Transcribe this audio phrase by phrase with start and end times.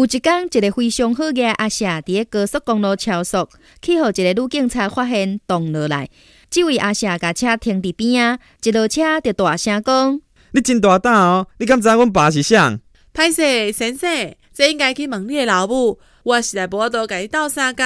[0.00, 3.46] 有一天，一个非常好嘅阿霞伫高速公路超速，
[3.82, 6.08] 去互一个女警察发现，挡落来。
[6.48, 10.18] 这位阿霞甲车停伫边啊，一落车就大声讲
[10.52, 11.48] ：“你真大胆哦！
[11.58, 12.78] 你敢知影阮爸是啥？”
[13.12, 17.84] 歹势先生，这应该去问你的老母，我实在无多甲你斗相共。